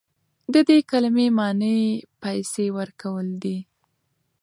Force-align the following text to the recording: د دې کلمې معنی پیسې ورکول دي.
د 0.53 0.55
دې 0.69 0.79
کلمې 0.91 1.27
معنی 1.37 1.79
پیسې 2.21 2.65
ورکول 2.77 3.27
دي. 3.43 3.57